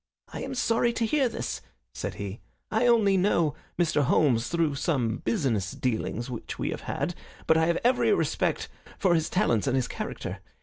"I 0.33 0.41
am 0.41 0.55
sorry 0.55 0.93
to 0.93 1.05
hear 1.05 1.29
this," 1.29 1.61
said 1.93 2.15
he. 2.15 2.39
"I 2.71 2.87
only 2.87 3.17
know 3.17 3.53
Mr. 3.77 4.01
Holmes 4.01 4.47
through 4.47 4.73
some 4.73 5.17
business 5.17 5.73
dealings 5.73 6.27
which 6.27 6.57
we 6.57 6.71
have 6.71 6.81
had, 6.81 7.13
but 7.45 7.55
I 7.55 7.67
have 7.67 7.77
every 7.83 8.11
respect 8.11 8.67
for 8.97 9.13
his 9.13 9.29
talents 9.29 9.67
and 9.67 9.75
his 9.75 9.87
character. 9.87 10.39